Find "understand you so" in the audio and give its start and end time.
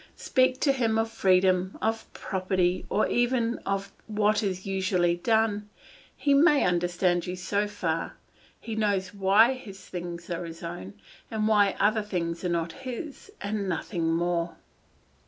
6.65-7.67